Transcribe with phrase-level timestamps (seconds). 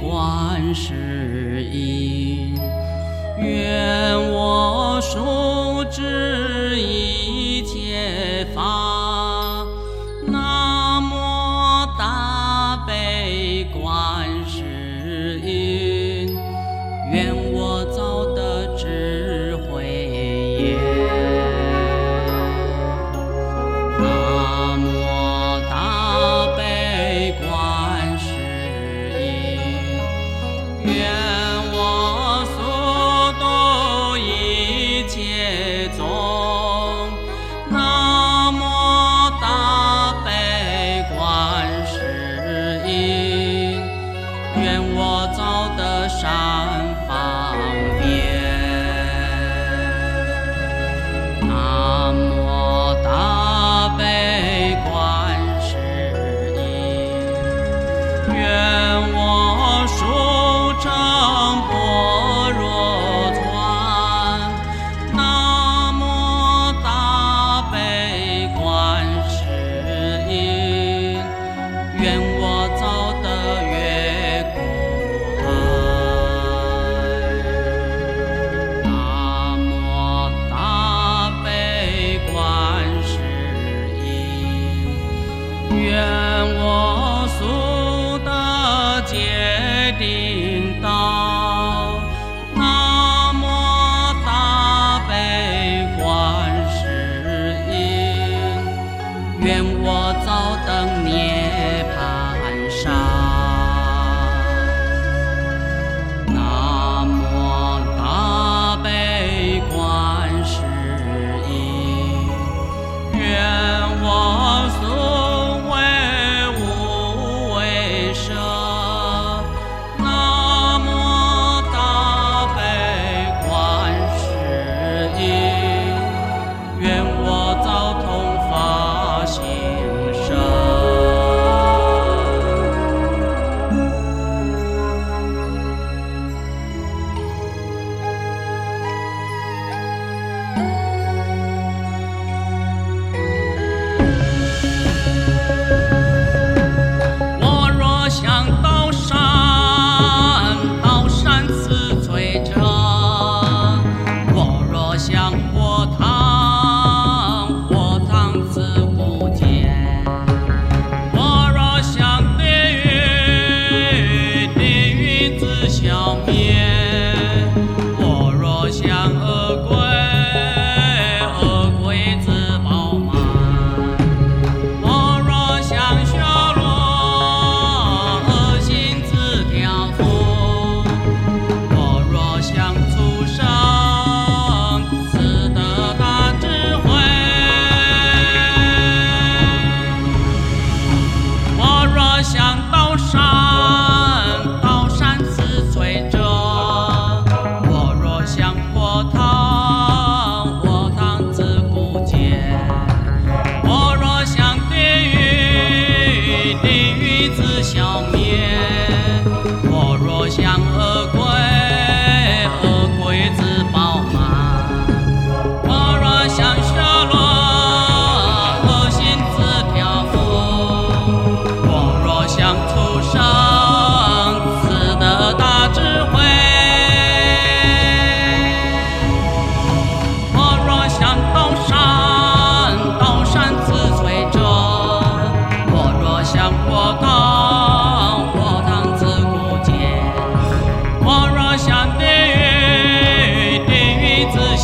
[0.00, 2.54] 观世音。
[3.38, 5.53] 愿我所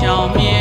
[0.00, 0.57] 消灭。